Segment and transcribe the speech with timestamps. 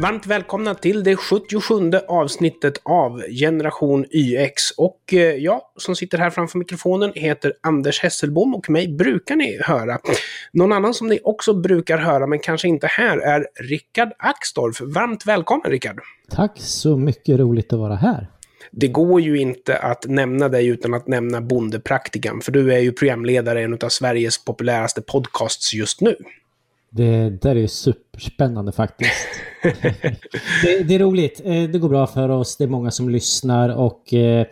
[0.00, 4.70] Varmt välkomna till det 77 avsnittet av Generation YX.
[4.76, 9.58] Och eh, jag som sitter här framför mikrofonen heter Anders Hesselbom och mig brukar ni
[9.62, 9.98] höra.
[10.52, 14.80] Någon annan som ni också brukar höra men kanske inte här är Rickard Axdorff.
[14.80, 16.00] Varmt välkommen Rickard!
[16.30, 18.30] Tack så mycket, roligt att vara här.
[18.70, 22.92] Det går ju inte att nämna dig utan att nämna Bondepraktikan, för du är ju
[22.92, 26.16] programledare i en av Sveriges populäraste podcasts just nu.
[26.96, 29.26] Det där är superspännande faktiskt.
[30.62, 31.40] det, det, är roligt.
[31.44, 32.56] Eh, det går bra för oss.
[32.56, 34.46] Det är många som lyssnar och eh,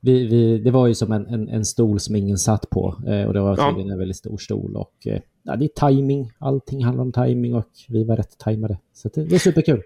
[0.00, 2.94] vi, vi, det var ju som en, en, en, stol som ingen satt på.
[3.06, 3.92] Eh, och det var tydligen ja.
[3.92, 4.76] en väldigt stor stol.
[4.76, 4.92] Och,
[5.42, 6.30] ja, det är timing.
[6.38, 8.78] Allting handlar om timing och vi var rätt tajmade.
[8.94, 9.82] Så det, det är superkul.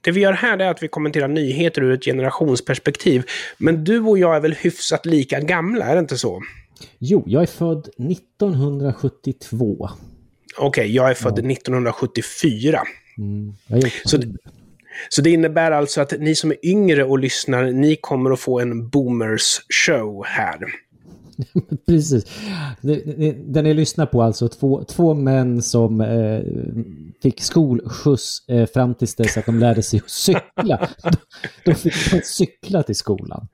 [0.00, 3.24] Det vi gör här är att vi kommenterar nyheter ur ett generationsperspektiv.
[3.58, 6.42] Men du och jag är väl hyfsat lika gamla, är det inte så?
[6.98, 9.88] Jo, jag är född 1972.
[10.58, 11.52] Okay, jag är född ja.
[11.52, 12.82] 1974.
[13.18, 13.54] Mm,
[14.04, 14.18] så,
[15.08, 18.60] så det innebär alltså att ni som är yngre och lyssnar, ni kommer att få
[18.60, 20.58] en boomers show här.
[21.86, 22.24] Precis.
[23.44, 26.40] Den ni lyssnar på alltså två, två män som eh,
[27.22, 30.88] fick skolskjuts eh, fram tills dess att de lärde sig att cykla.
[31.64, 33.48] de fick cykla till skolan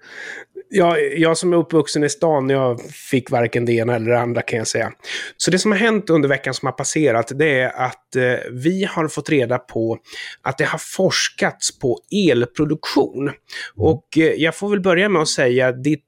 [0.75, 2.81] ja, jag som är uppvuxen i stan, jag
[3.11, 4.91] fick varken det ena eller det andra kan jag säga.
[5.37, 8.85] Så det som har hänt under veckan som har passerat, det är att eh, vi
[8.85, 9.99] har fått reda på
[10.43, 11.99] att det har forskats på
[12.31, 13.31] elproduktion.
[13.77, 16.05] Och eh, jag får väl börja med att säga, ditt,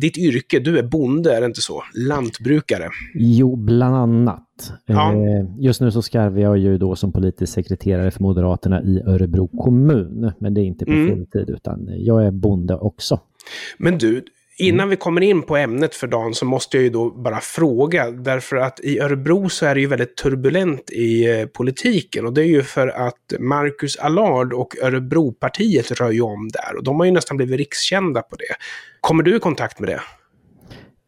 [0.00, 1.82] ditt yrke, du är bonde, är det inte så?
[1.94, 2.88] Lantbrukare.
[3.14, 4.46] Jo, bland annat.
[4.86, 5.12] Ja.
[5.12, 9.48] Eh, just nu så skarvar jag ju då som politisk sekreterare för Moderaterna i Örebro
[9.48, 10.32] kommun.
[10.38, 11.08] Men det är inte på mm.
[11.08, 13.20] fulltid, utan jag är bonde också.
[13.78, 14.24] Men du,
[14.58, 18.10] innan vi kommer in på ämnet för dagen så måste jag ju då bara fråga.
[18.10, 22.26] Därför att i Örebro så är det ju väldigt turbulent i eh, politiken.
[22.26, 26.76] Och det är ju för att Marcus Allard och Örebropartiet rör ju om där.
[26.76, 28.54] Och de har ju nästan blivit rikskända på det.
[29.00, 30.00] Kommer du i kontakt med det?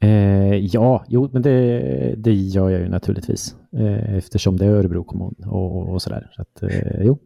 [0.02, 3.54] Eh, ja, jo, men det, det gör jag ju naturligtvis.
[3.78, 6.30] Eh, eftersom det är Örebro kommun och, och sådär.
[6.36, 7.18] Så att, eh, jo.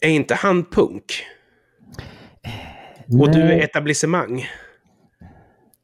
[0.00, 1.04] Är inte han punk?
[3.06, 4.44] Och du är etablissemang?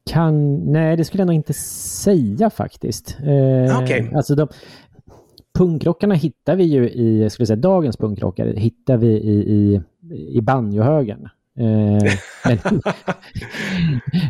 [0.09, 3.17] Kan, nej, det skulle jag nog inte säga faktiskt.
[3.23, 4.09] Eh, ah, okay.
[4.15, 4.47] Alltså de,
[5.57, 9.81] punkrockarna hittar vi ju i, skulle säga dagens punkrockare, hittar vi i, i,
[10.37, 11.29] i banjohögen.
[11.59, 12.13] Eh,
[12.45, 12.81] men,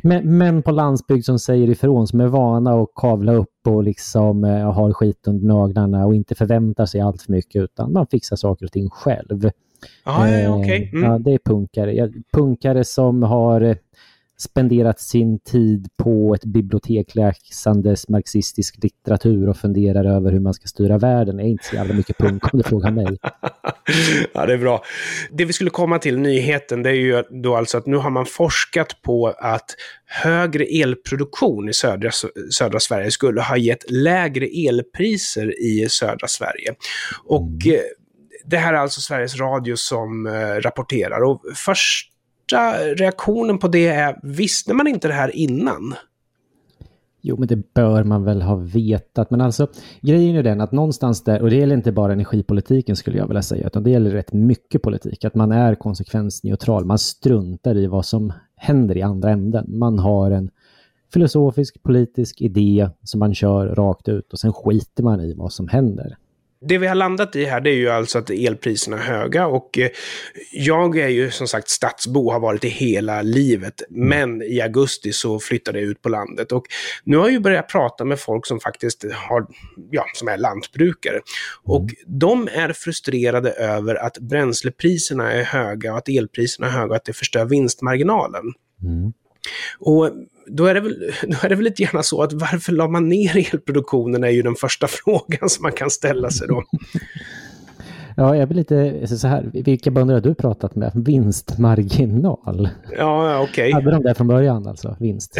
[0.04, 4.44] men, men, på landsbygd som säger ifrån, som är vana att kavla upp och liksom
[4.44, 8.36] eh, har skit under naglarna och inte förväntar sig allt för mycket utan man fixar
[8.36, 9.50] saker och ting själv.
[10.04, 10.90] Ah, ja, okay.
[10.94, 11.04] mm.
[11.04, 12.10] ja, det är punkare.
[12.34, 13.76] Punkare som har eh,
[14.44, 20.68] spenderat sin tid på ett bibliotek läsandes marxistisk litteratur och funderar över hur man ska
[20.68, 21.38] styra världen.
[21.38, 23.18] Det är inte så jävla mycket punk om du frågar mig.
[24.34, 24.84] ja, det är bra.
[25.32, 28.26] Det vi skulle komma till, nyheten, det är ju då alltså att nu har man
[28.26, 32.10] forskat på att högre elproduktion i södra,
[32.52, 36.74] södra Sverige skulle ha gett lägre elpriser i södra Sverige.
[37.26, 37.80] Och mm.
[38.46, 40.32] Det här är alltså Sveriges Radio som eh,
[40.62, 41.24] rapporterar.
[41.24, 45.96] Och första reaktionen på det är, visste man inte det här innan?
[47.26, 49.32] Jo, men det bör man väl ha vetat.
[49.32, 49.68] Men alltså,
[50.02, 53.42] grejen är den att någonstans där, och det gäller inte bara energipolitiken skulle jag vilja
[53.42, 56.86] säga, utan det gäller rätt mycket politik, att man är konsekvensneutral.
[56.86, 59.66] Man struntar i vad som händer i andra änden.
[59.68, 60.50] Man har en
[61.14, 65.68] filosofisk, politisk idé som man kör rakt ut och sen skiter man i vad som
[65.68, 66.18] händer
[66.68, 69.78] det vi har landat i här det är ju alltså att elpriserna är höga och
[69.78, 69.90] eh,
[70.52, 73.82] jag är ju som sagt stadsbo, har varit det hela livet.
[73.90, 76.66] Men i augusti så flyttade jag ut på landet och
[77.04, 79.48] nu har jag ju börjat prata med folk som faktiskt har,
[79.92, 81.20] ja, som är lantbrukare.
[81.64, 81.96] Och mm.
[82.06, 87.06] de är frustrerade över att bränslepriserna är höga och att elpriserna är höga och att
[87.06, 88.44] det förstör vinstmarginalen.
[88.84, 89.14] Mm.
[89.80, 90.12] Och
[90.48, 93.10] då är, det väl, då är det väl lite gärna så att varför la man
[93.10, 96.64] ner elproduktionen är ju den första frågan som man kan ställa sig då.
[98.18, 100.92] Ja, jag blir lite så här, vilka bönder har du pratat med?
[100.96, 102.70] Vinstmarginal?
[102.98, 103.50] Ja, okej.
[103.50, 103.72] Okay.
[103.72, 105.38] Hade de det från början alltså, vinst?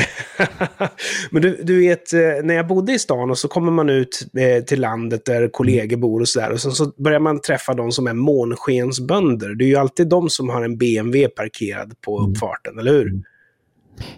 [1.32, 4.28] Men du, du vet, eh, när jag bodde i stan och så kommer man ut
[4.38, 7.92] eh, till landet där kollegor bor och sådär och så, så börjar man träffa de
[7.92, 9.56] som är månskensbönder.
[9.56, 12.32] Det är ju alltid de som har en BMW parkerad på mm.
[12.32, 12.88] uppfarten, mm.
[12.88, 13.24] eller hur?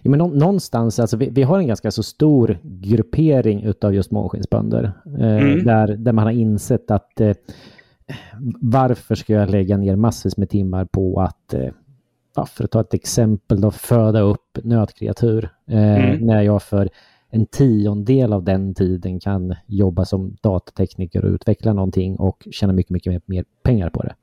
[0.02, 4.94] Ja, men någonstans, alltså vi, vi, har en ganska så stor gruppering utav just månskinsbönder.
[5.20, 5.64] Eh, mm.
[5.64, 7.34] där, där man har insett att eh,
[8.62, 12.94] varför ska jag lägga ner massvis med timmar på att, eh, för att ta ett
[12.94, 15.50] exempel, då, föda upp nötkreatur.
[15.68, 16.26] Eh, mm.
[16.26, 16.90] När jag för
[17.30, 22.92] en tiondel av den tiden kan jobba som datatekniker och utveckla någonting och tjäna mycket,
[22.92, 24.16] mycket mer, mer pengar på det.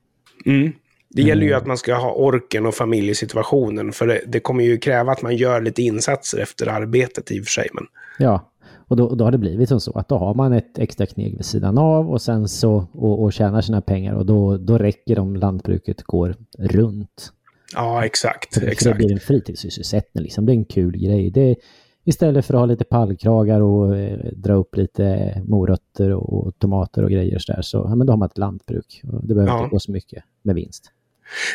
[0.46, 0.72] Mm.
[1.14, 4.78] Det gäller ju att man ska ha orken och familjesituationen, för det, det, kommer ju
[4.78, 7.68] kräva att man gör lite insatser efter arbetet i och för sig.
[7.72, 7.84] Men...
[8.18, 8.52] Ja,
[8.92, 11.36] och då, då har det blivit som så att då har man ett extra kneg
[11.36, 15.18] vid sidan av och sen så och, och tjänar sina pengar och då, då räcker
[15.18, 17.32] om lantbruket går runt.
[17.74, 18.54] Ja, exakt.
[18.54, 18.98] För, exakt.
[18.98, 20.46] det blir en fritidssysselsättning, liksom.
[20.46, 21.30] det är en kul grej.
[21.30, 21.56] Det,
[22.04, 27.10] istället för att ha lite pallkragar och eh, dra upp lite morötter och tomater och
[27.10, 29.00] grejer så där, så ja, men då har man ett lantbruk.
[29.02, 29.58] Det behöver ja.
[29.58, 30.92] inte gå så mycket med vinst.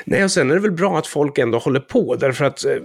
[0.06, 2.76] Nej, och sen är det väl bra att folk ändå håller på, därför att eh,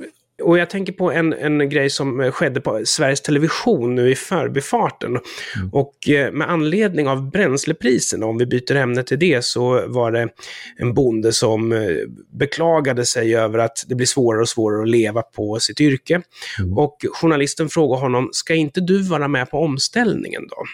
[0.42, 5.10] och jag tänker på en, en grej som skedde på Sveriges Television nu i förbifarten.
[5.10, 5.70] Mm.
[5.72, 10.28] Och eh, med anledning av bränslepriserna, om vi byter ämne till det, så var det
[10.76, 11.88] en bonde som eh,
[12.32, 16.22] beklagade sig över att det blir svårare och svårare att leva på sitt yrke.
[16.58, 16.78] Mm.
[16.78, 20.64] Och journalisten frågade honom, ska inte du vara med på omställningen då?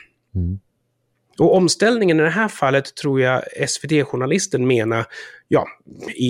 [0.41, 0.59] Mm.
[1.39, 5.05] Och omställningen i det här fallet tror jag SVT-journalisten menar,
[5.49, 5.67] ja,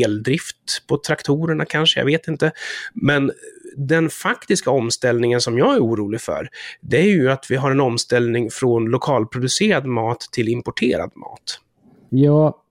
[0.02, 2.52] eldrift på traktorerna kanske, jag vet inte.
[2.94, 3.32] Men
[3.76, 6.48] den faktiska omställningen som jag är orolig för,
[6.80, 11.60] det är ju att vi har en omställning från lokalproducerad mat till importerad mat.
[12.08, 12.62] Ja,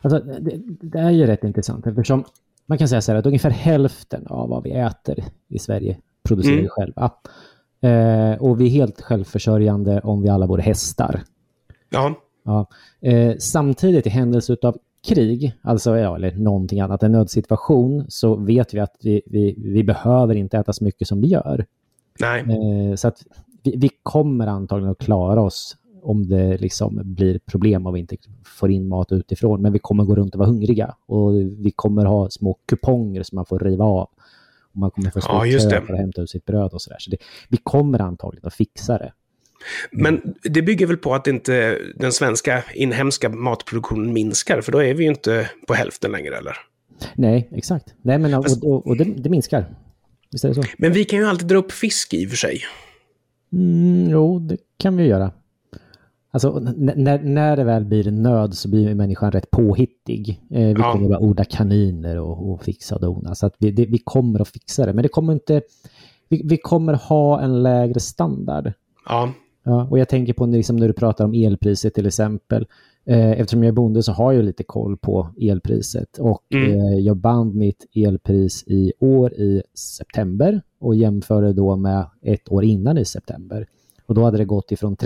[0.00, 2.24] alltså det, det är ju rätt intressant eftersom
[2.66, 6.52] man kan säga så här att ungefär hälften av vad vi äter i Sverige producerar
[6.52, 6.64] mm.
[6.64, 7.12] vi själva.
[7.82, 11.22] Eh, och vi är helt självförsörjande om vi alla vore hästar.
[11.90, 12.14] Ja.
[12.44, 12.66] ja.
[13.00, 14.76] Eh, samtidigt i händelse av
[15.08, 19.84] krig, alltså ja, eller någonting annat, en nödsituation, så vet vi att vi, vi, vi
[19.84, 21.66] behöver inte äta så mycket som vi gör.
[22.20, 22.40] Nej.
[22.40, 23.22] Eh, så att
[23.62, 28.16] vi, vi, kommer antagligen att klara oss om det liksom blir problem och vi inte
[28.44, 29.62] får in mat utifrån.
[29.62, 33.36] Men vi kommer gå runt och vara hungriga och vi kommer ha små kuponger som
[33.36, 34.08] man får riva av.
[34.72, 36.96] Och man kommer få stå ja, för att hämta ut sitt bröd och sådär.
[37.00, 37.16] Så det,
[37.48, 39.12] vi kommer antagligen att fixa det.
[39.90, 44.94] Men det bygger väl på att inte den svenska inhemska matproduktionen minskar, för då är
[44.94, 46.56] vi ju inte på hälften längre, eller?
[47.14, 47.94] Nej, exakt.
[48.02, 49.74] Nej, men, och, och, och det, det, minskar.
[50.30, 50.62] Visst är det så?
[50.78, 52.60] Men vi kan ju alltid dra upp fisk i och för sig.
[53.52, 55.32] Mm, jo, det kan vi göra.
[56.34, 60.42] Alltså, när, när det väl blir nöd så blir människan rätt påhittig.
[60.50, 60.92] Eh, vi ja.
[60.92, 63.34] kommer att odla kaniner och, och fixa och dona.
[63.34, 64.92] Så att vi, det, vi kommer att fixa det.
[64.92, 65.62] Men det kommer inte...
[66.28, 68.72] Vi, vi kommer ha en lägre standard.
[69.08, 69.32] Ja.
[69.64, 72.66] Ja, och jag tänker på liksom när du pratar om elpriset till exempel.
[73.06, 76.18] Eh, eftersom jag är bonde så har jag lite koll på elpriset.
[76.18, 76.72] Och mm.
[76.72, 82.64] eh, jag band mitt elpris i år i september och jämförde då med ett år
[82.64, 83.66] innan i september.
[84.06, 84.96] Och då hade det gått ifrån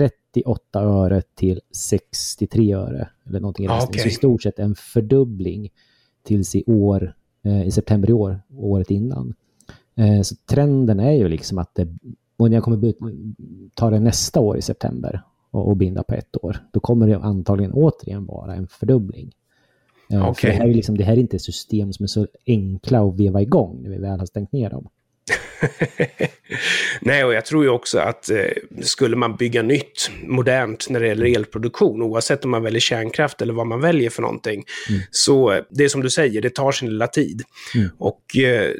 [0.43, 3.09] 38 öre till 63 öre.
[3.27, 4.01] Eller någonting i okay.
[4.01, 5.69] Så i stort sett en fördubbling
[6.23, 9.33] tills i år, eh, i september i år, året innan.
[9.95, 11.87] Eh, så trenden är ju liksom att det
[12.37, 12.93] och när jag kommer
[13.73, 17.17] ta det nästa år i september och, och binda på ett år, då kommer det
[17.17, 19.31] antagligen återigen vara en fördubbling.
[20.09, 20.33] Okay.
[20.33, 23.19] För det, här är liksom, det här är inte system som är så enkla att
[23.19, 24.87] veva igång när vi väl har stängt ner dem.
[27.01, 28.45] Nej, och jag tror ju också att eh,
[28.81, 33.53] skulle man bygga nytt, modernt, när det gäller elproduktion, oavsett om man väljer kärnkraft eller
[33.53, 35.01] vad man väljer för någonting, mm.
[35.11, 37.41] så eh, det är som du säger, det tar sin lilla tid.
[37.75, 37.89] Mm.
[37.97, 38.71] Och eh,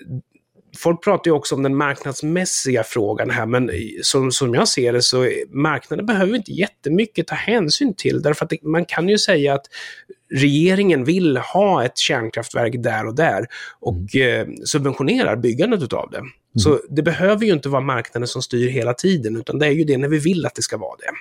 [0.77, 3.71] folk pratar ju också om den marknadsmässiga frågan här, men
[4.01, 8.49] som, som jag ser det så marknaden behöver inte jättemycket ta hänsyn till, därför att
[8.49, 9.65] det, man kan ju säga att
[10.29, 13.45] regeringen vill ha ett kärnkraftverk där och där
[13.79, 14.49] och mm.
[14.49, 16.17] eh, subventionerar byggandet av det.
[16.17, 16.29] Mm.
[16.55, 19.83] Så det behöver ju inte vara marknaden som styr hela tiden, utan det är ju
[19.83, 21.11] det när vi vill att det ska vara det.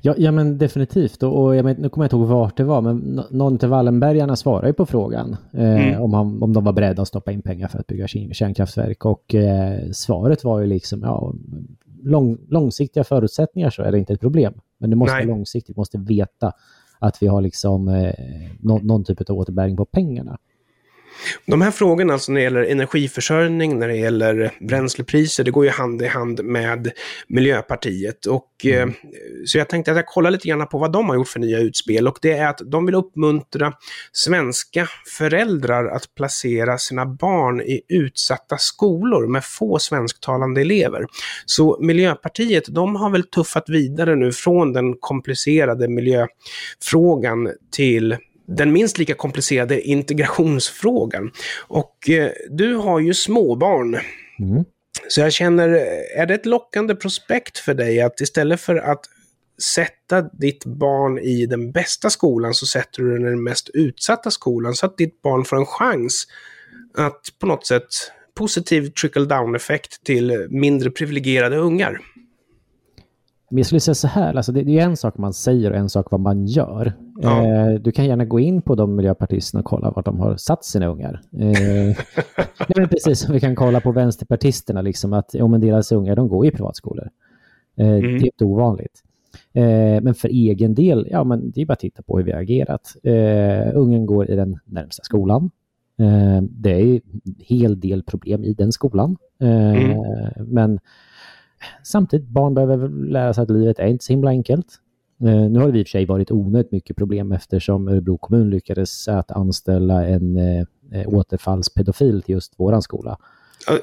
[0.00, 1.22] Ja, ja men definitivt.
[1.22, 3.68] Och, och jag men, nu kommer jag inte ihåg vart det var, men någon till
[3.68, 6.02] Wallenbergarna svarade ju på frågan eh, mm.
[6.02, 9.04] om, han, om de var beredda att stoppa in pengar för att bygga kärnkraftverk.
[9.04, 11.34] Och eh, svaret var ju liksom, ja,
[12.02, 14.54] lång, långsiktiga förutsättningar så är det inte ett problem.
[14.80, 15.26] Men det måste Nej.
[15.26, 16.52] vara långsiktigt, måste veta
[17.02, 18.14] att vi har liksom eh,
[18.60, 20.38] någon, någon typ av återbäring på pengarna.
[21.46, 25.70] De här frågorna, alltså när det gäller energiförsörjning, när det gäller bränslepriser, det går ju
[25.70, 26.92] hand i hand med
[27.28, 28.26] Miljöpartiet.
[28.26, 28.88] Och, mm.
[28.88, 28.94] eh,
[29.46, 31.58] så jag tänkte att jag kollar lite grann på vad de har gjort för nya
[31.58, 32.08] utspel.
[32.08, 33.72] Och det är att de vill uppmuntra
[34.12, 34.88] svenska
[35.18, 41.06] föräldrar att placera sina barn i utsatta skolor med få svensktalande elever.
[41.46, 48.16] Så Miljöpartiet, de har väl tuffat vidare nu från den komplicerade miljöfrågan till
[48.56, 51.30] den minst lika komplicerade integrationsfrågan.
[51.58, 53.94] Och eh, du har ju småbarn.
[54.38, 54.64] Mm.
[55.08, 55.68] Så jag känner,
[56.16, 59.00] är det ett lockande prospekt för dig att istället för att
[59.74, 64.30] sätta ditt barn i den bästa skolan så sätter du den i den mest utsatta
[64.30, 66.26] skolan så att ditt barn får en chans
[66.94, 67.86] att på något sätt
[68.34, 72.00] positiv trickle down-effekt till mindre privilegierade ungar.
[73.52, 75.88] Men jag skulle säga så här, alltså det, är en sak man säger och en
[75.88, 76.92] sak vad man gör.
[77.20, 77.46] Ja.
[77.46, 80.64] Eh, du kan gärna gå in på de miljöpartisterna och kolla vart de har satt
[80.64, 81.20] sina ungar.
[81.32, 81.42] Eh,
[82.58, 86.16] nej, men precis som vi kan kolla på vänsterpartisterna, liksom att ja, men deras ungar
[86.16, 87.10] de går i privatskolor.
[87.76, 88.00] Eh, mm.
[88.00, 89.02] Det är inte ovanligt.
[89.52, 92.32] Eh, men för egen del, ja men det är bara att titta på hur vi
[92.32, 92.96] har agerat.
[93.02, 95.50] Eh, ungen går i den närmsta skolan.
[95.98, 97.00] Eh, det är en
[97.38, 99.16] hel del problem i den skolan.
[99.40, 99.98] Mm.
[100.36, 100.78] Men
[101.82, 104.66] samtidigt, barn behöver lära sig att livet är inte så himla enkelt.
[105.20, 108.50] Eh, nu har det i och för sig varit onödigt mycket problem eftersom Örebro kommun
[108.50, 113.18] lyckades att anställa en eh, eh återfallspedofil till just våran skola.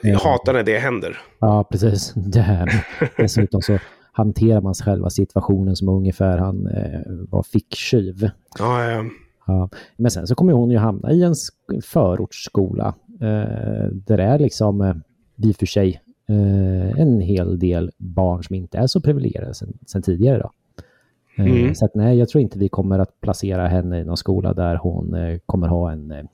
[0.02, 1.18] Jag hatar när det händer.
[1.40, 2.16] Ja, precis.
[2.36, 2.86] Här.
[3.18, 3.80] Dessutom så
[4.12, 8.30] hanterar man själva situationen som ungefär han eh, var ficktjuv.
[8.60, 9.06] Ja, ja.
[9.48, 9.70] ja.
[9.98, 11.36] Men sen så kommer hon ju hamna i en
[11.84, 12.88] förortsskola
[13.22, 14.96] eh, där det är liksom, eh,
[15.48, 19.78] i och för sig, eh, en hel del barn som inte är så privilegierade sen,
[19.88, 20.40] sen tidigare.
[20.40, 20.52] Då.
[21.40, 21.76] Eh, mm.
[21.76, 24.76] Så att, nej, jag tror inte vi kommer att placera henne i någon skola där
[24.76, 26.26] hon eh, kommer ha en eh,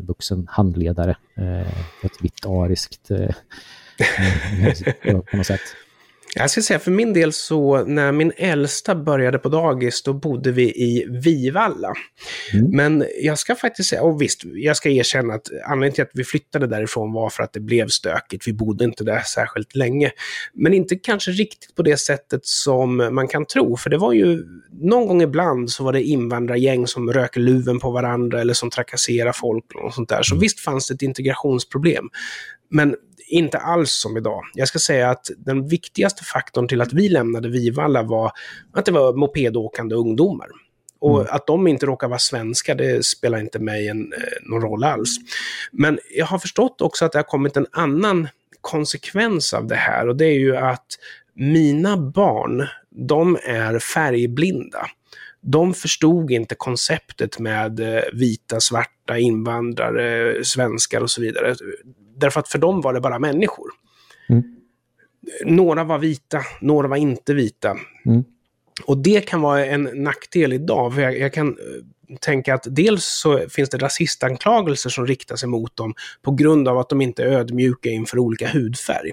[0.00, 1.16] vuxen handledare.
[2.04, 3.08] Ett vitt ariskt
[5.30, 5.60] på något sätt.
[6.34, 10.52] Jag ska säga för min del så när min äldsta började på dagis då bodde
[10.52, 11.92] vi i Vivalla.
[12.54, 12.70] Mm.
[12.70, 16.24] Men jag ska faktiskt säga, och visst, jag ska erkänna att anledningen till att vi
[16.24, 18.48] flyttade därifrån var för att det blev stökigt.
[18.48, 20.10] Vi bodde inte där särskilt länge.
[20.54, 23.76] Men inte kanske riktigt på det sättet som man kan tro.
[23.76, 24.44] För det var ju
[24.82, 29.32] någon gång ibland så var det invandrargäng som röker luven på varandra eller som trakasserar
[29.32, 30.22] folk och sånt där.
[30.22, 30.40] Så mm.
[30.40, 32.08] visst fanns det ett integrationsproblem.
[32.70, 32.96] Men
[33.28, 34.42] inte alls som idag.
[34.54, 38.32] Jag ska säga att den viktigaste faktorn till att vi lämnade Vivalla var
[38.72, 40.48] att det var mopedåkande ungdomar.
[41.00, 41.34] Och mm.
[41.34, 45.16] att de inte råkar vara svenskar, det spelar inte mig en, eh, någon roll alls.
[45.72, 48.28] Men jag har förstått också att det har kommit en annan
[48.60, 50.86] konsekvens av det här och det är ju att
[51.34, 54.86] mina barn, de är färgblinda.
[55.42, 61.54] De förstod inte konceptet med eh, vita, svarta, invandrare, svenskar och så vidare.
[62.20, 63.68] Därför att för dem var det bara människor.
[64.28, 64.42] Mm.
[65.44, 67.76] Några var vita, några var inte vita.
[68.06, 68.24] Mm.
[68.84, 70.94] Och det kan vara en nackdel idag.
[70.94, 71.56] För jag, jag kan
[72.20, 76.78] tänka att dels så finns det rasistanklagelser som riktar sig mot dem på grund av
[76.78, 79.10] att de inte är ödmjuka inför olika hudfärg.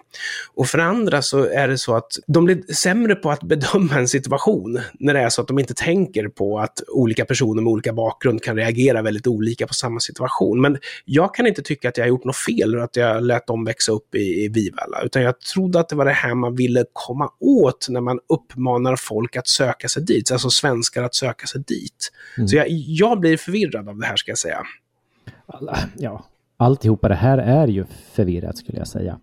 [0.53, 4.07] Och för andra så är det så att de blir sämre på att bedöma en
[4.07, 7.93] situation när det är så att de inte tänker på att olika personer med olika
[7.93, 10.61] bakgrund kan reagera väldigt olika på samma situation.
[10.61, 13.47] Men jag kan inte tycka att jag har gjort något fel och att jag lät
[13.47, 16.55] dem växa upp i, i Vivalla, utan jag trodde att det var det här man
[16.55, 21.47] ville komma åt när man uppmanar folk att söka sig dit, alltså svenskar att söka
[21.47, 22.11] sig dit.
[22.37, 22.47] Mm.
[22.47, 24.63] Så jag, jag blir förvirrad av det här ska jag säga.
[25.45, 26.25] Alla, ja,
[26.57, 29.19] alltihopa det här är ju förvirrat skulle jag säga.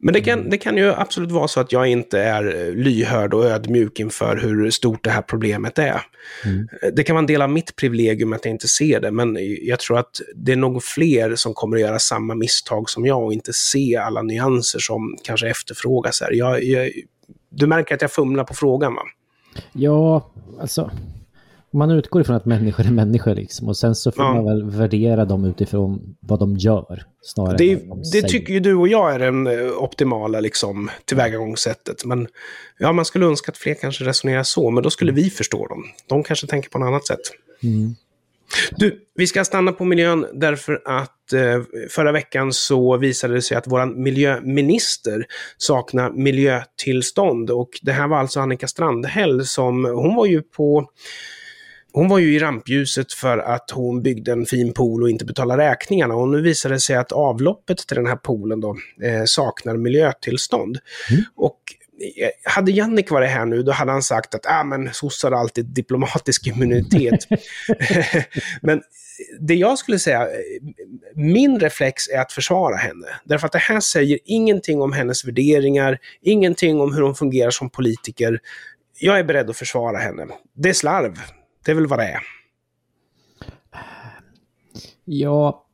[0.00, 3.44] Men det kan, det kan ju absolut vara så att jag inte är lyhörd och
[3.44, 6.00] ödmjuk inför hur stort det här problemet är.
[6.44, 6.68] Mm.
[6.92, 9.80] Det kan vara en del av mitt privilegium att jag inte ser det, men jag
[9.80, 13.32] tror att det är nog fler som kommer att göra samma misstag som jag och
[13.32, 16.32] inte se alla nyanser som kanske efterfrågas här.
[16.32, 16.90] Jag, jag,
[17.50, 19.02] du märker att jag fumlar på frågan va?
[19.72, 20.90] Ja, alltså
[21.72, 24.34] man utgår ifrån att människor är människor liksom och sen så får ja.
[24.34, 27.02] man väl värdera dem utifrån vad de gör.
[27.22, 32.04] Snarare det, de det tycker ju du och jag är den eh, optimala liksom, tillvägagångssättet.
[32.04, 32.28] Men
[32.78, 35.84] ja, man skulle önska att fler kanske resonerar så, men då skulle vi förstå dem.
[36.06, 37.20] De kanske tänker på något annat sätt.
[37.62, 37.94] Mm.
[38.70, 43.56] Du, vi ska stanna på miljön därför att eh, förra veckan så visade det sig
[43.56, 47.50] att vår miljöminister saknar miljötillstånd.
[47.50, 50.90] Och det här var alltså Annika Strandhäll som, hon var ju på
[51.92, 55.70] hon var ju i rampljuset för att hon byggde en fin pool och inte betalade
[55.70, 56.14] räkningarna.
[56.14, 60.78] Och nu visar det sig att avloppet till den här poolen då, eh, saknar miljötillstånd.
[61.10, 61.22] Mm.
[61.36, 61.58] Och
[62.20, 65.38] eh, hade Jannik varit här nu, då hade han sagt att ah, men sossar har
[65.38, 67.26] alltid diplomatisk immunitet.
[68.62, 68.82] men
[69.40, 70.28] det jag skulle säga,
[71.14, 73.06] min reflex är att försvara henne.
[73.24, 77.70] Därför att det här säger ingenting om hennes värderingar, ingenting om hur hon fungerar som
[77.70, 78.40] politiker.
[79.00, 80.26] Jag är beredd att försvara henne.
[80.54, 81.20] Det är slarv.
[81.64, 82.20] Det är väl vad det är.
[85.04, 85.64] Ja,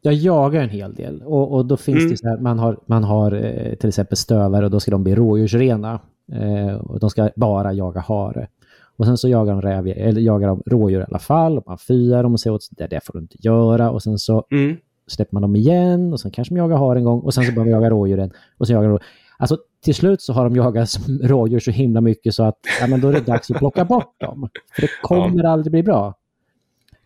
[0.00, 2.10] jag jagar en hel del och, och då finns mm.
[2.10, 5.04] det så här, man har, man har eh, till exempel stövare och då ska de
[5.04, 6.00] bli rådjursrena.
[6.32, 8.48] Eh, och de ska bara jaga hare.
[8.96, 11.78] Och sen så jagar de, räv, eller jagar de rådjur i alla fall och man
[11.78, 13.90] fyrar dem och säger att det där får du inte göra.
[13.90, 14.76] Och sen så mm.
[15.06, 17.52] släpper man dem igen och sen kanske de jagar hare en gång och sen så
[17.52, 18.30] börjar de jaga rådjuren.
[18.58, 18.98] Och sen jagar de
[19.40, 20.88] Alltså till slut så har de jagat
[21.22, 24.20] rådjur så himla mycket så att ja, men då är det dags att plocka bort
[24.20, 24.48] dem.
[24.74, 25.50] För det kommer ja.
[25.50, 26.14] aldrig bli bra.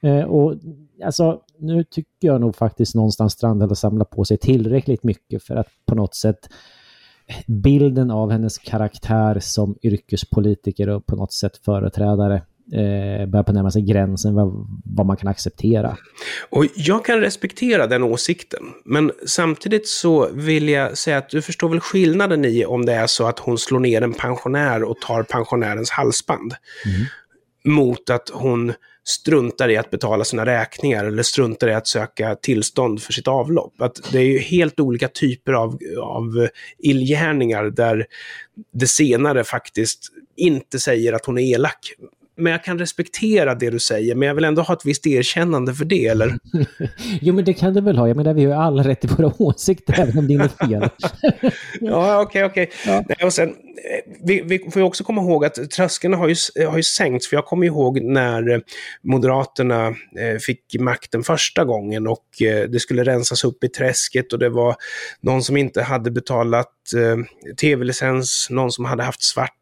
[0.00, 0.54] Eh, och
[1.04, 5.56] alltså, nu tycker jag nog faktiskt någonstans Strandhäll har samlat på sig tillräckligt mycket för
[5.56, 6.48] att på något sätt
[7.46, 13.70] bilden av hennes karaktär som yrkespolitiker och på något sätt företrädare eh, börjar på närma
[13.70, 15.96] sig gränsen vad, vad man kan acceptera.
[16.50, 21.68] Och jag kan respektera den åsikten, men samtidigt så vill jag säga att du förstår
[21.68, 25.22] väl skillnaden i om det är så att hon slår ner en pensionär och tar
[25.22, 26.54] pensionärens halsband.
[26.84, 27.06] Mm.
[27.64, 28.72] Mot att hon
[29.04, 33.80] struntar i att betala sina räkningar eller struntar i att söka tillstånd för sitt avlopp.
[33.80, 36.48] Att det är ju helt olika typer av, av
[36.78, 38.06] illgärningar där
[38.72, 41.94] det senare faktiskt inte säger att hon är elak,
[42.36, 45.74] men jag kan respektera det du säger, men jag vill ändå ha ett visst erkännande
[45.74, 46.38] för det, eller?
[47.20, 48.08] jo, men det kan du väl ha.
[48.08, 50.88] Jag menar, vi har ju alla rätt till våra åsikter, även om din är fel.
[51.80, 53.00] ja, okej, okay, okej.
[53.00, 53.26] Okay.
[53.26, 53.54] Och sen, eh,
[54.24, 56.34] vi, vi får ju också komma ihåg att tröskeln har ju,
[56.66, 58.62] har ju sänkts, för jag kommer ihåg när
[59.02, 64.38] Moderaterna eh, fick makten första gången och eh, det skulle rensas upp i träsket och
[64.38, 64.76] det var
[65.20, 66.68] någon som inte hade betalat
[67.60, 69.58] tv-licens, någon som hade haft svart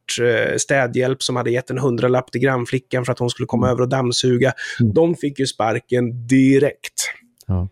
[0.57, 3.73] städhjälp som hade gett en hundralapp till grannflickan för att hon skulle komma mm.
[3.73, 4.53] över och dammsuga.
[4.81, 4.93] Mm.
[4.93, 7.11] De fick ju sparken direkt.
[7.47, 7.69] Ja.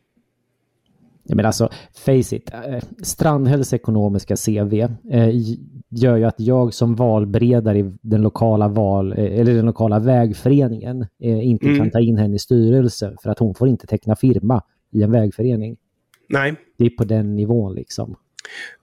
[1.34, 1.68] Men alltså,
[2.04, 4.74] face it, eh, Strandhälls ekonomiska CV
[5.10, 5.28] eh,
[5.88, 11.06] gör ju att jag som valberedare i den lokala, val, eh, eller den lokala vägföreningen
[11.20, 11.78] inte mm.
[11.78, 14.62] kan ta in henne i styrelsen för att hon får inte teckna firma
[14.92, 15.76] i en vägförening.
[16.28, 16.54] Nej.
[16.78, 18.16] Det är på den nivån liksom.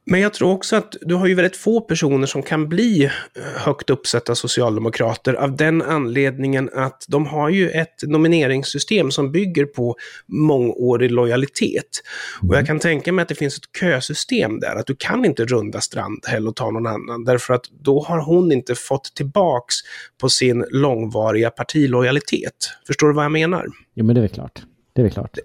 [0.06, 3.12] Men jag tror också att du har ju väldigt få personer som kan bli eh,
[3.56, 9.96] högt uppsatta socialdemokrater av den anledningen att de har ju ett nomineringssystem som bygger på
[10.28, 12.02] mångårig lojalitet.
[12.42, 12.66] Och jag mm.
[12.66, 16.48] kan tänka mig att det finns ett kösystem där, att du kan inte runda Strandhäll
[16.48, 19.76] och ta någon annan, därför att då har hon inte fått tillbaks
[20.22, 22.70] på sin långvariga partilojalitet.
[22.88, 23.68] Förstår du vad jag menar?
[23.94, 24.62] Jo, men det är klart.
[24.94, 25.38] Det är väl klart.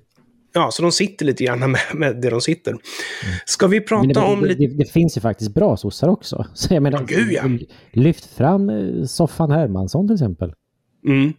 [0.53, 2.77] Ja, så de sitter lite grann med, med det de sitter.
[3.45, 4.67] Ska vi prata det, om lite...
[4.67, 6.47] Det, det, finns ju faktiskt bra sossar också.
[6.55, 7.43] Så jag menar, oh, gud, ja.
[7.93, 10.53] lyft fram eh, Soffan Hermansson till exempel.
[11.07, 11.33] Mm.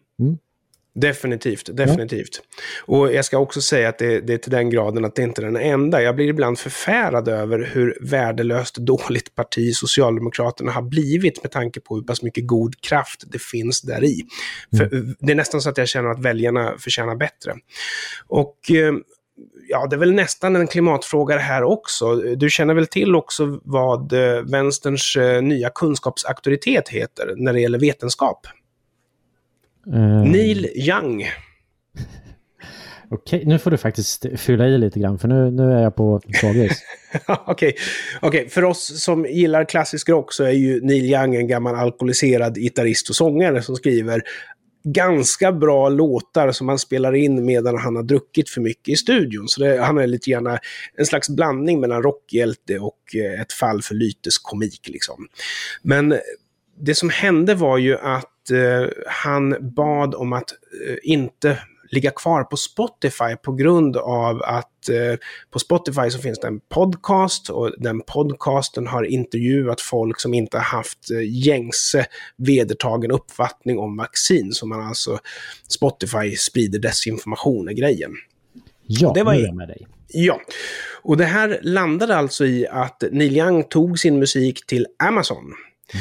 [0.96, 1.02] Mm.
[1.10, 2.42] Definitivt, definitivt.
[2.88, 2.94] Ja.
[2.94, 5.42] Och jag ska också säga att det, det, är till den graden att det inte
[5.42, 6.02] är den enda.
[6.02, 11.96] Jag blir ibland förfärad över hur värdelöst dåligt parti Socialdemokraterna har blivit med tanke på
[11.96, 14.22] hur pass mycket god kraft det finns där i.
[14.74, 15.16] Mm.
[15.20, 17.56] Det är nästan så att jag känner att väljarna förtjänar bättre.
[18.28, 18.94] Och eh,
[19.70, 22.16] ja, det är väl nästan en klimatfråga det här också.
[22.16, 27.80] Du känner väl till också vad eh, vänsterns eh, nya kunskapsauktoritet heter när det gäller
[27.80, 28.48] vetenskap?
[29.88, 30.24] Uh...
[30.24, 31.26] Neil Young.
[33.14, 36.22] Okej, nu får du faktiskt fylla i lite grann, för nu, nu är jag på
[36.42, 36.84] svagis.
[37.46, 37.76] Okej,
[38.22, 38.50] okay.
[38.50, 43.10] för oss som gillar klassisk rock så är ju Neil Young en gammal alkoholiserad gitarrist
[43.10, 44.22] och sångare som skriver
[44.84, 49.48] ganska bra låtar som han spelar in medan han har druckit för mycket i studion.
[49.48, 50.58] Så det, han är lite grann
[50.96, 54.88] en slags blandning mellan rockhjälte och eh, ett fall för lyteskomik.
[54.88, 55.28] Liksom.
[55.82, 56.16] Men
[56.80, 58.31] det som hände var ju att
[59.08, 60.52] han bad om att
[60.88, 61.58] eh, inte
[61.92, 65.20] ligga kvar på Spotify på grund av att eh,
[65.52, 70.58] på Spotify så finns det en podcast och den podcasten har intervjuat folk som inte
[70.58, 72.06] har haft eh, gängse
[72.38, 74.54] vedertagen uppfattning om vaccin.
[74.54, 75.20] Så man alltså,
[75.68, 78.12] Spotify sprider desinformation är grejen.
[78.86, 79.88] Ja, det var är med dig.
[80.14, 80.42] Ja,
[81.02, 85.54] och det här landade alltså i att Neil Young tog sin musik till Amazon.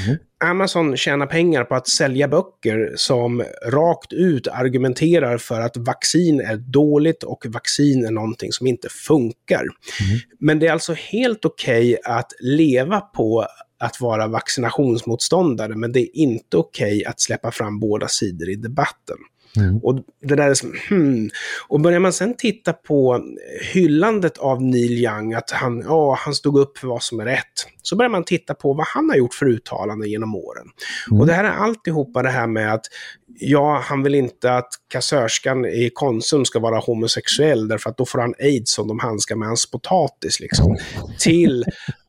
[0.07, 0.19] Mm.
[0.45, 6.57] Amazon tjänar pengar på att sälja böcker som rakt ut argumenterar för att vaccin är
[6.57, 9.61] dåligt och vaccin är någonting som inte funkar.
[9.61, 10.21] Mm.
[10.39, 13.47] Men det är alltså helt okej okay att leva på
[13.79, 18.57] att vara vaccinationsmotståndare, men det är inte okej okay att släppa fram båda sidor i
[18.57, 19.17] debatten.
[19.57, 19.79] Mm.
[19.79, 21.31] Och det där är som, hmm.
[21.69, 23.25] Och börjar man sen titta på
[23.73, 27.67] hyllandet av Neil Young, att han, ja, han stod upp för vad som är rätt,
[27.83, 30.67] så börjar man titta på vad han har gjort för uttalanden genom åren.
[31.11, 31.21] Mm.
[31.21, 32.87] Och det här är alltihopa det här med att
[33.39, 38.19] ja, han vill inte att kassörskan i Konsum ska vara homosexuell därför att då får
[38.19, 40.41] han aids om de handskar med hans potatis.
[40.41, 40.77] Liksom.
[41.19, 41.65] Till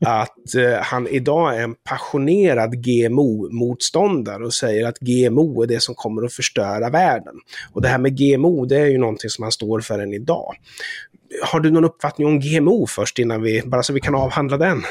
[0.06, 5.95] att eh, han idag är en passionerad GMO-motståndare och säger att GMO är det som
[5.95, 7.30] kommer att förstöra världen.
[7.73, 10.55] Och det här med GMO, det är ju någonting som han står för än idag.
[11.43, 14.81] Har du någon uppfattning om GMO först innan vi, bara så vi kan avhandla den?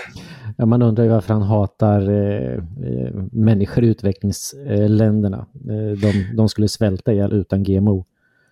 [0.56, 5.46] Ja, man undrar ju varför han hatar eh, eh människor i utvecklingsländerna.
[5.54, 8.04] Eh, de, de skulle svälta ihjäl utan GMO.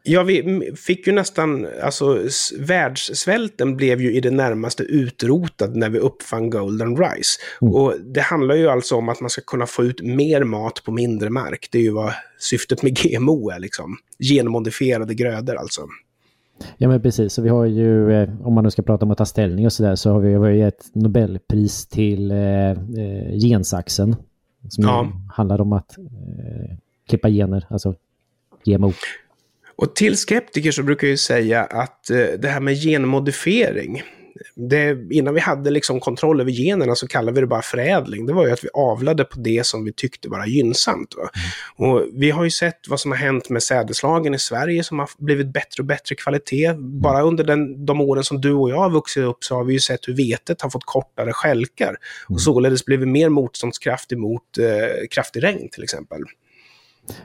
[0.08, 2.18] Ja, vi fick ju nästan, alltså
[2.58, 7.40] världssvälten blev ju i det närmaste utrotad när vi uppfann Golden Rice.
[7.60, 7.74] Mm.
[7.74, 10.92] Och det handlar ju alltså om att man ska kunna få ut mer mat på
[10.92, 11.68] mindre mark.
[11.72, 13.96] Det är ju vad syftet med GMO är, liksom.
[14.18, 15.82] Genmodifierade grödor alltså.
[16.78, 19.18] Ja men precis, så vi har ju, eh, om man nu ska prata om att
[19.18, 24.16] ta ställning och sådär, så har vi, vi ett Nobelpris till eh, eh, gensaxen.
[24.68, 25.12] Som ja.
[25.32, 26.76] handlar om att eh,
[27.08, 27.94] klippa gener, alltså
[28.64, 28.92] GMO.
[29.78, 34.02] Och till skeptiker så brukar jag ju säga att eh, det här med genmodifiering,
[34.54, 38.26] det, innan vi hade liksom kontroll över generna så kallade vi det bara förädling.
[38.26, 41.14] Det var ju att vi avlade på det som vi tyckte var gynnsamt.
[41.16, 41.30] Va?
[41.78, 41.90] Mm.
[41.90, 45.08] Och vi har ju sett vad som har hänt med sädeslagen i Sverige som har
[45.18, 46.74] blivit bättre och bättre kvalitet.
[46.78, 49.72] Bara under den, de åren som du och jag har vuxit upp så har vi
[49.72, 51.96] ju sett hur vetet har fått kortare skälkar.
[52.24, 52.38] Och mm.
[52.38, 56.22] således blivit mer motståndskraftig mot eh, kraftig regn till exempel.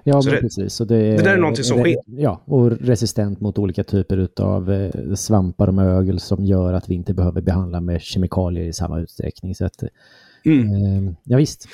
[0.03, 0.73] Ja, det, precis.
[0.73, 1.97] Så det, det där är någonting som sker.
[2.05, 6.95] Ja, och resistent mot olika typer av eh, svampar och mögel som gör att vi
[6.95, 9.55] inte behöver behandla med kemikalier i samma utsträckning.
[9.55, 9.83] Så att,
[10.45, 11.07] mm.
[11.07, 11.67] eh, ja, visst.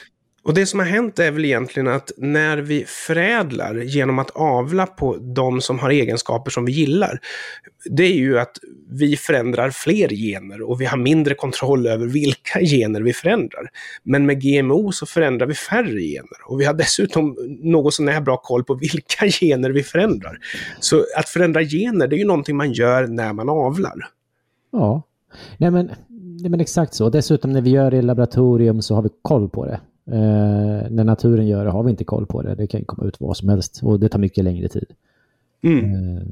[0.44, 4.86] Och det som har hänt är väl egentligen att när vi förädlar genom att avla
[4.86, 7.20] på de som har egenskaper som vi gillar,
[7.86, 8.58] det är ju att
[8.90, 13.68] vi förändrar fler gener och vi har mindre kontroll över vilka gener vi förändrar.
[14.04, 18.38] Men med GMO så förändrar vi färre gener och vi har dessutom något sånär bra
[18.38, 20.38] koll på vilka gener vi förändrar.
[20.80, 24.08] Så att förändra gener, det är ju någonting man gör när man avlar.
[24.72, 25.02] Ja,
[25.58, 25.92] nej men,
[26.42, 27.10] nej men exakt så.
[27.10, 29.80] Dessutom när vi gör det i laboratorium så har vi koll på det.
[30.12, 32.56] Eh, när naturen gör det har vi inte koll på det.
[32.56, 34.94] Det kan komma ut vad som helst och det tar mycket längre tid.
[35.64, 35.94] Mm.
[35.94, 36.24] Eh,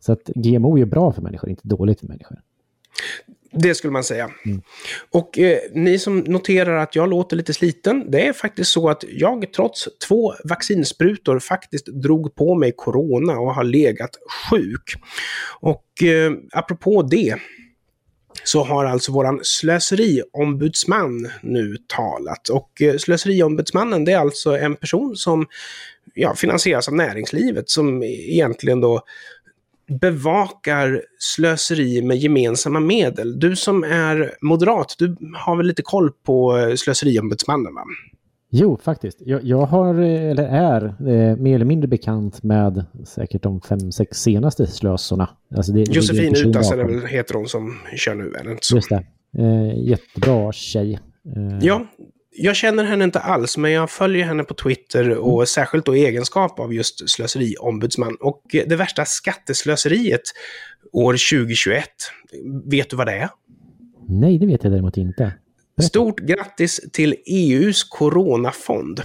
[0.00, 2.38] så att GMO är bra för människor, inte dåligt för människor.
[3.52, 4.30] Det skulle man säga.
[4.46, 4.62] Mm.
[5.10, 9.04] Och eh, ni som noterar att jag låter lite sliten, det är faktiskt så att
[9.08, 14.10] jag trots två vaccinsprutor faktiskt drog på mig corona och har legat
[14.50, 14.94] sjuk.
[15.60, 17.36] Och eh, apropå det,
[18.44, 22.48] så har alltså våran slöseriombudsman nu talat.
[22.48, 25.46] Och eh, slöseriombudsmannen det är alltså en person som
[26.14, 29.02] ja, finansieras av näringslivet som egentligen då
[30.00, 33.38] bevakar slöseri med gemensamma medel.
[33.40, 37.84] Du som är moderat, du har väl lite koll på eh, slöseriombudsmannen va?
[38.54, 39.18] Jo, faktiskt.
[39.20, 44.18] Jag, jag har, eller är, eh, mer eller mindre bekant med säkert de fem, sex
[44.18, 45.28] senaste slösorna.
[45.56, 48.76] Alltså det, Josefin Utas är väl, heter hon som kör nu, inte så?
[48.76, 49.04] Just det.
[49.38, 50.92] Eh, jättebra tjej.
[51.36, 51.58] Eh.
[51.60, 51.86] Ja,
[52.30, 55.46] jag känner henne inte alls, men jag följer henne på Twitter och mm.
[55.46, 58.16] särskilt då i egenskap av just slöseriombudsman.
[58.20, 60.22] Och det värsta skatteslöseriet
[60.92, 61.84] år 2021,
[62.64, 63.28] vet du vad det är?
[64.08, 65.32] Nej, det vet jag däremot inte.
[65.80, 69.02] Stort grattis till EUs coronafond.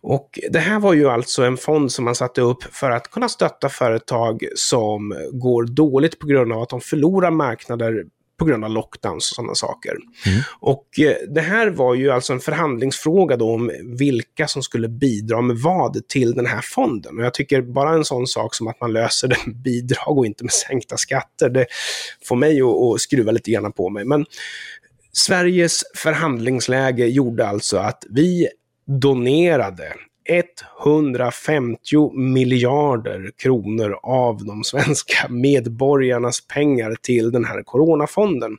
[0.00, 3.28] Och det här var ju alltså en fond som man satte upp för att kunna
[3.28, 8.04] stötta företag som går dåligt på grund av att de förlorar marknader
[8.38, 9.90] på grund av lockdowns och sådana saker.
[10.26, 10.40] Mm.
[10.60, 15.40] Och eh, det här var ju alltså en förhandlingsfråga då om vilka som skulle bidra
[15.40, 17.18] med vad till den här fonden.
[17.18, 20.26] Och jag tycker bara en sån sak som att man löser det med bidrag och
[20.26, 21.66] inte med sänkta skatter, det
[22.24, 24.04] får mig att, att skruva lite grann på mig.
[24.04, 24.26] Men
[25.18, 28.48] Sveriges förhandlingsläge gjorde alltså att vi
[28.86, 29.92] donerade
[30.84, 38.56] 150 miljarder kronor av de svenska medborgarnas pengar till den här coronafonden.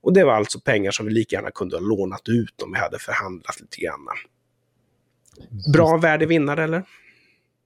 [0.00, 2.78] Och det var alltså pengar som vi lika gärna kunde ha lånat ut om vi
[2.78, 4.00] hade förhandlat lite grann.
[5.72, 6.82] Bra värde vinnare eller?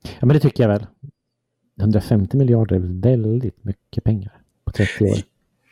[0.03, 0.85] Ja men det tycker jag väl.
[1.79, 5.17] 150 miljarder är väldigt mycket pengar på 30 år.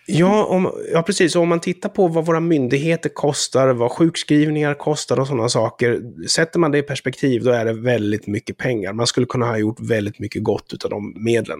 [0.07, 1.35] Ja, om, ja, precis.
[1.35, 6.01] Och om man tittar på vad våra myndigheter kostar, vad sjukskrivningar kostar och sådana saker.
[6.27, 8.93] Sätter man det i perspektiv, då är det väldigt mycket pengar.
[8.93, 11.59] Man skulle kunna ha gjort väldigt mycket gott av de medlen.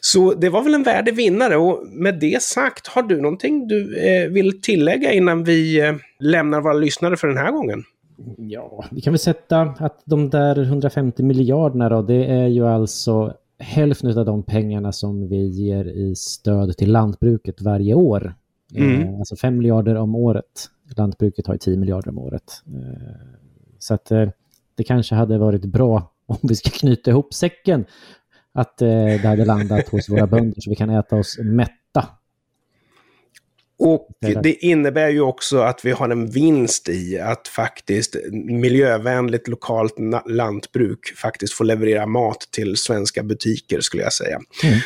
[0.00, 1.56] Så det var väl en värdig vinnare.
[1.56, 6.60] Och med det sagt, har du någonting du eh, vill tillägga innan vi eh, lämnar
[6.60, 7.84] våra lyssnare för den här gången?
[8.36, 13.34] Ja, vi kan väl sätta att de där 150 miljarderna då, det är ju alltså
[13.58, 18.34] hälften av de pengarna som vi ger i stöd till lantbruket varje år.
[18.74, 19.02] Mm.
[19.02, 20.70] Eh, alltså 5 miljarder om året.
[20.96, 22.62] Lantbruket har ju 10 miljarder om året.
[22.66, 23.12] Eh,
[23.78, 24.28] så att eh,
[24.74, 27.84] det kanske hade varit bra om vi ska knyta ihop säcken
[28.52, 31.72] att det hade landat hos våra bönder så vi kan äta oss mätta
[33.78, 34.08] och
[34.42, 39.94] det innebär ju också att vi har en vinst i att faktiskt miljövänligt lokalt
[40.26, 44.40] lantbruk faktiskt får leverera mat till svenska butiker skulle jag säga.
[44.64, 44.78] Mm.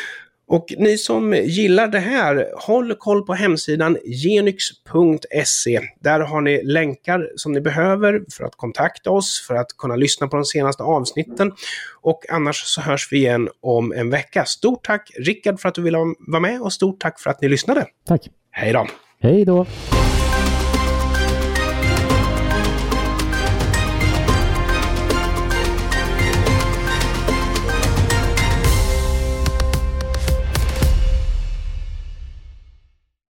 [0.50, 5.80] Och ni som gillar det här, håll koll på hemsidan genyx.se.
[6.00, 10.28] Där har ni länkar som ni behöver för att kontakta oss, för att kunna lyssna
[10.28, 11.52] på de senaste avsnitten.
[12.00, 14.44] Och annars så hörs vi igen om en vecka.
[14.44, 17.48] Stort tack Rickard för att du ville vara med och stort tack för att ni
[17.48, 17.86] lyssnade.
[18.06, 18.28] Tack.
[18.52, 18.86] Hej då!
[19.20, 19.66] Hej då!